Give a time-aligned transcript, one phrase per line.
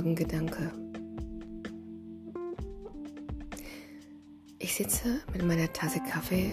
[0.00, 0.72] Morgen-Gedanke.
[4.58, 6.52] Ich sitze mit meiner Tasse Kaffee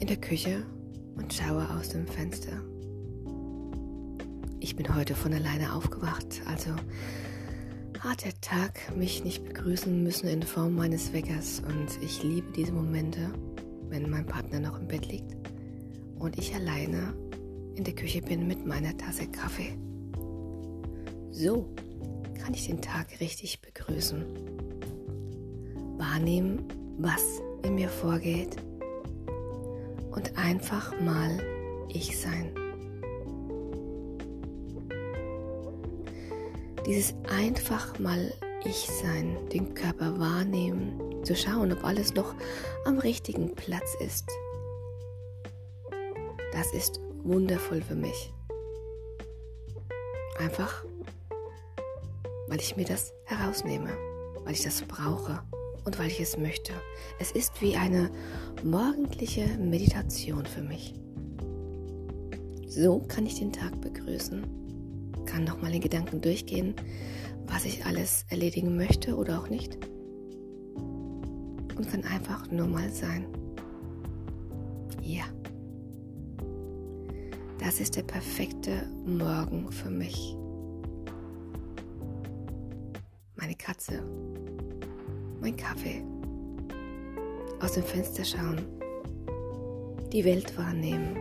[0.00, 0.66] in der Küche
[1.14, 2.60] und schaue aus dem Fenster.
[4.58, 6.70] Ich bin heute von alleine aufgewacht, also
[8.00, 12.72] hat der Tag mich nicht begrüßen müssen in Form meines Weckers und ich liebe diese
[12.72, 13.32] Momente,
[13.88, 15.36] wenn mein Partner noch im Bett liegt
[16.18, 17.14] und ich alleine
[17.76, 19.78] in der Küche bin mit meiner Tasse Kaffee.
[21.42, 21.64] So
[22.38, 24.26] kann ich den Tag richtig begrüßen.
[25.96, 26.68] Wahrnehmen,
[26.98, 28.56] was in mir vorgeht
[30.10, 31.38] und einfach mal
[31.88, 32.54] ich sein.
[36.86, 38.34] Dieses einfach mal
[38.66, 42.34] ich sein, den Körper wahrnehmen, zu schauen, ob alles noch
[42.84, 44.26] am richtigen Platz ist.
[46.52, 48.30] Das ist wundervoll für mich.
[50.38, 50.84] Einfach,
[52.50, 53.90] weil ich mir das herausnehme,
[54.44, 55.40] weil ich das brauche
[55.84, 56.72] und weil ich es möchte.
[57.20, 58.10] Es ist wie eine
[58.64, 60.94] morgendliche Meditation für mich.
[62.66, 64.44] So kann ich den Tag begrüßen,
[65.26, 66.74] kann nochmal in Gedanken durchgehen,
[67.46, 69.78] was ich alles erledigen möchte oder auch nicht.
[70.74, 73.26] Und kann einfach nur mal sein.
[75.02, 75.24] Ja.
[77.58, 80.36] Das ist der perfekte Morgen für mich.
[83.50, 84.00] Meine Katze,
[85.40, 86.04] mein Kaffee,
[87.58, 88.64] aus dem Fenster schauen,
[90.12, 91.16] die Welt wahrnehmen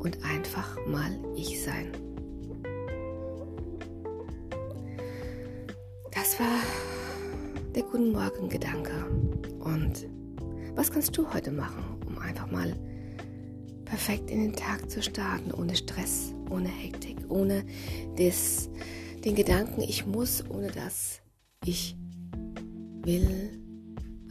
[0.00, 1.92] und einfach mal ich sein.
[6.10, 6.60] Das war
[7.74, 8.92] der Guten Morgen Gedanke.
[9.60, 10.06] Und
[10.74, 12.76] was kannst du heute machen, um einfach mal
[13.86, 17.64] perfekt in den Tag zu starten, ohne Stress, ohne Hektik, ohne
[18.18, 18.68] das,
[19.24, 21.20] den Gedanken, ich muss, ohne das
[21.64, 21.96] ich
[23.02, 23.58] will.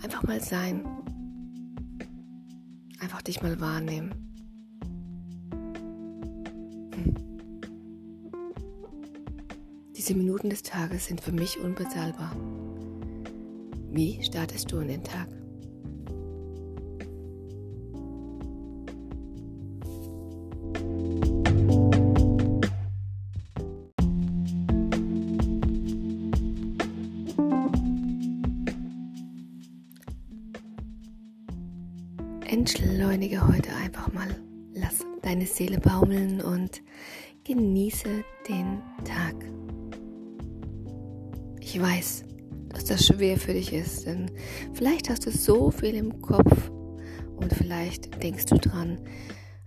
[0.01, 0.85] Einfach mal sein.
[2.99, 4.11] Einfach dich mal wahrnehmen.
[6.93, 7.15] Hm.
[9.95, 12.35] Diese Minuten des Tages sind für mich unbezahlbar.
[13.89, 15.27] Wie startest du in den Tag?
[32.53, 34.27] Entschleunige heute einfach mal.
[34.75, 36.83] Lass deine Seele baumeln und
[37.45, 39.33] genieße den Tag.
[41.59, 42.25] Ich weiß,
[42.69, 44.29] dass das schwer für dich ist, denn
[44.71, 46.69] vielleicht hast du so viel im Kopf
[47.37, 48.99] und vielleicht denkst du dran,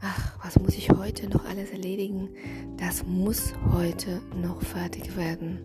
[0.00, 2.28] ach, was muss ich heute noch alles erledigen?
[2.76, 5.58] Das muss heute noch fertig werden.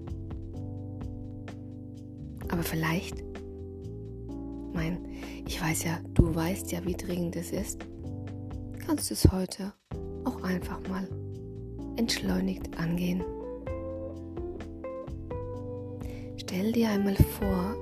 [2.50, 3.31] Aber vielleicht
[4.74, 5.06] mein,
[5.46, 7.86] ich weiß ja, du weißt ja, wie dringend es ist.
[8.86, 9.74] Kannst du es heute
[10.26, 11.08] auch einfach mal
[11.98, 13.24] entschleunigt angehen.
[16.38, 17.76] Stell dir einmal vor,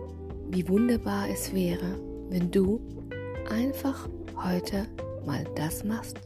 [0.49, 2.79] wie wunderbar es wäre, wenn du
[3.49, 4.07] einfach
[4.43, 4.85] heute
[5.25, 6.19] mal das machst,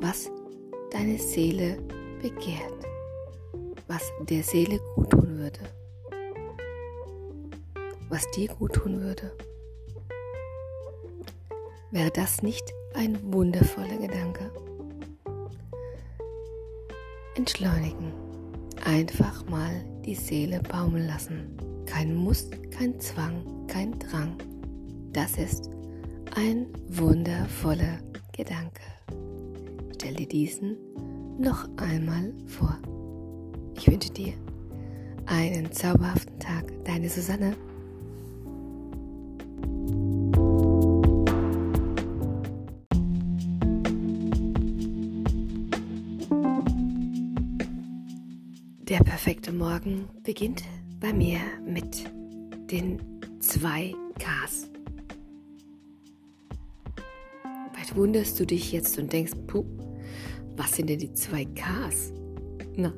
[0.00, 0.30] was
[0.90, 1.78] deine Seele
[2.20, 2.74] begehrt,
[3.86, 5.60] was der Seele gut tun würde
[8.08, 9.32] was dir gut tun würde.
[11.90, 12.64] Wäre das nicht
[12.94, 14.50] ein wundervoller Gedanke?
[17.34, 18.12] Entschleunigen.
[18.84, 21.56] Einfach mal die Seele baumeln lassen.
[21.86, 24.36] Kein Muss, kein Zwang, kein Drang.
[25.12, 25.70] Das ist
[26.36, 27.98] ein wundervoller
[28.32, 28.82] Gedanke.
[29.94, 30.76] Stell dir diesen
[31.38, 32.76] noch einmal vor.
[33.76, 34.34] Ich wünsche dir
[35.26, 36.72] einen zauberhaften Tag.
[36.84, 37.56] Deine Susanne.
[49.08, 50.64] Perfekte Morgen beginnt
[51.00, 52.04] bei mir mit
[52.70, 53.00] den
[53.40, 54.68] zwei Ks.
[57.72, 59.64] Vielleicht wunderst du dich jetzt und denkst, puh,
[60.58, 62.12] was sind denn die zwei Ks?
[62.76, 62.92] Na,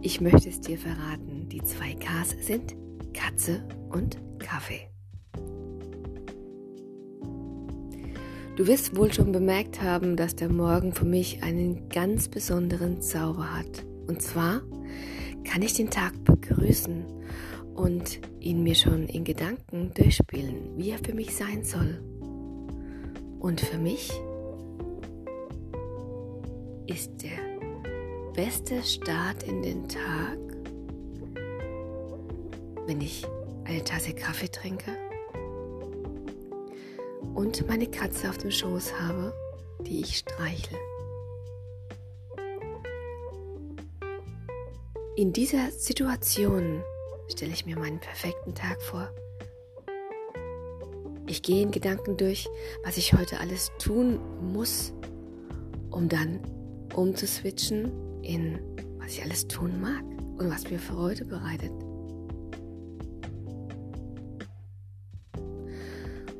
[0.00, 1.48] ich möchte es dir verraten.
[1.48, 2.76] Die zwei Ks sind
[3.12, 4.88] Katze und Kaffee.
[8.54, 13.58] Du wirst wohl schon bemerkt haben, dass der Morgen für mich einen ganz besonderen Zauber
[13.58, 13.84] hat.
[14.06, 14.62] Und zwar
[15.44, 17.04] kann ich den Tag begrüßen
[17.74, 22.00] und ihn mir schon in Gedanken durchspielen, wie er für mich sein soll.
[23.38, 24.10] Und für mich
[26.86, 30.38] ist er beste Start in den Tag,
[32.86, 33.26] wenn ich
[33.64, 34.90] eine Tasse Kaffee trinke
[37.34, 39.32] und meine Katze auf dem Schoß habe,
[39.86, 40.78] die ich streichle.
[45.16, 46.82] In dieser Situation
[47.32, 49.08] stelle ich mir meinen perfekten Tag vor.
[51.26, 52.46] Ich gehe in Gedanken durch,
[52.84, 54.20] was ich heute alles tun
[54.52, 54.92] muss,
[55.90, 56.40] um dann
[56.94, 57.90] umzuswitchen
[58.22, 58.58] in
[58.98, 60.04] was ich alles tun mag
[60.36, 61.72] und was mir Freude bereitet.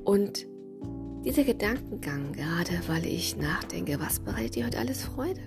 [0.05, 0.46] Und
[1.25, 5.40] dieser Gedankengang, gerade weil ich nachdenke, was bereitet dir heute alles Freude,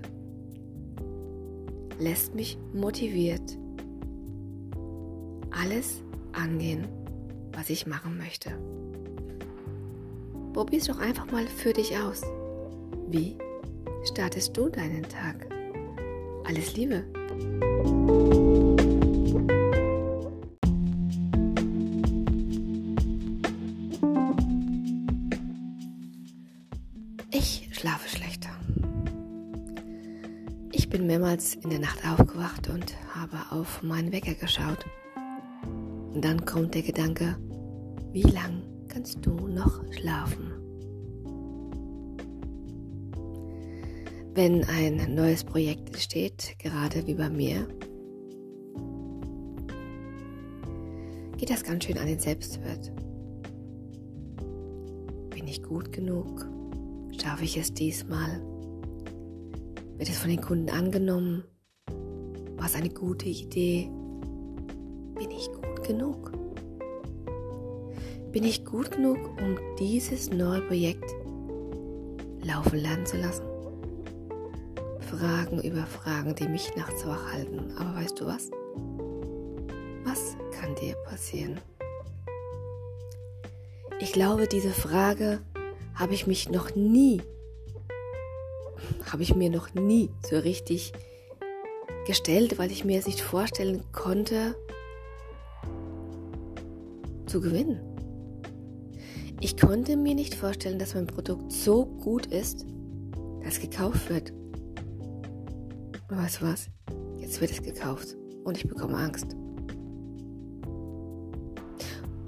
[2.00, 3.58] lässt mich motiviert,
[5.52, 6.02] alles
[6.32, 6.88] angehen,
[7.52, 8.52] was ich machen möchte.
[10.54, 12.22] Probier es doch einfach mal für dich aus.
[13.10, 13.38] Wie
[14.06, 15.48] startest du deinen Tag?
[16.46, 17.04] Alles Liebe!
[27.32, 28.59] Ich schlafe schlechter.
[30.90, 34.88] Ich bin mehrmals in der Nacht aufgewacht und habe auf meinen Wecker geschaut.
[36.12, 37.38] Und dann kommt der Gedanke,
[38.12, 40.52] wie lang kannst du noch schlafen?
[44.34, 47.68] Wenn ein neues Projekt entsteht, gerade wie bei mir,
[51.38, 52.92] geht das ganz schön an den Selbstwert.
[55.30, 56.48] Bin ich gut genug?
[57.22, 58.42] Schaffe ich es diesmal?
[60.00, 61.44] Wird es von den Kunden angenommen?
[62.56, 63.92] War es eine gute Idee?
[65.14, 66.32] Bin ich gut genug?
[68.32, 71.04] Bin ich gut genug, um dieses neue Projekt
[72.42, 73.44] laufen lernen zu lassen?
[75.02, 77.74] Fragen über Fragen, die mich nachts wach halten.
[77.78, 78.50] Aber weißt du was?
[80.06, 81.60] Was kann dir passieren?
[84.00, 85.42] Ich glaube, diese Frage
[85.94, 87.22] habe ich mich noch nie,
[89.12, 90.94] habe ich mir noch nie so richtig
[92.06, 94.56] gestellt, weil ich mir es nicht vorstellen konnte,
[97.26, 97.80] zu gewinnen.
[99.42, 102.66] Ich konnte mir nicht vorstellen, dass mein Produkt so gut ist,
[103.44, 104.32] dass gekauft wird.
[106.10, 106.68] Und weißt du was?
[107.20, 109.36] Jetzt wird es gekauft und ich bekomme Angst.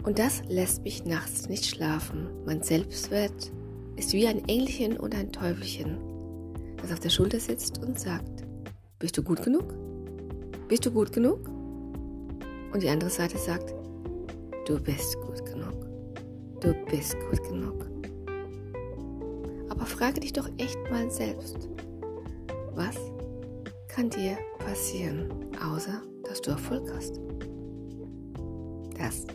[0.03, 2.27] Und das lässt mich nachts nicht schlafen.
[2.45, 3.51] Mein Selbstwert
[3.97, 5.97] ist wie ein Engelchen und ein Teufelchen,
[6.81, 8.43] das auf der Schulter sitzt und sagt,
[8.99, 9.73] bist du gut genug?
[10.67, 11.47] Bist du gut genug?
[12.73, 13.73] Und die andere Seite sagt,
[14.65, 15.73] du bist gut genug.
[16.61, 17.85] Du bist gut genug.
[19.69, 21.67] Aber frage dich doch echt mal selbst,
[22.75, 22.95] was
[23.87, 25.29] kann dir passieren,
[25.61, 27.19] außer dass du Erfolg hast?
[28.97, 29.25] Das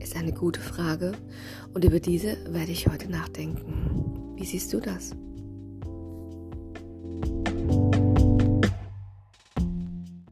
[0.00, 1.12] ist eine gute Frage
[1.72, 4.34] und über diese werde ich heute nachdenken.
[4.36, 5.14] Wie siehst du das?